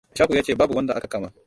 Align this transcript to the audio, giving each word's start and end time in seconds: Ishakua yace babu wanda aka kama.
Ishakua 0.13 0.37
yace 0.37 0.55
babu 0.55 0.73
wanda 0.75 0.95
aka 0.95 1.07
kama. 1.07 1.31